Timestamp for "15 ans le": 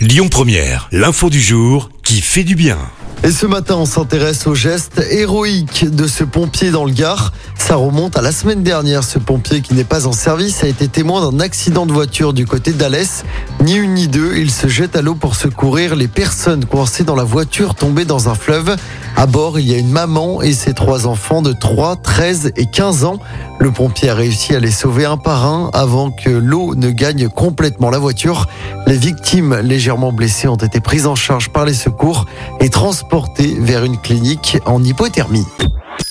22.66-23.70